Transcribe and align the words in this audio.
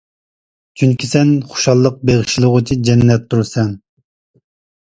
چۈنكى 0.81 1.09
سەن 1.09 1.33
خۇشاللىق 1.51 2.01
بېغىشلىغۇچى 2.11 2.79
جەننەتتۇر 2.89 3.47
سەن. 3.53 3.73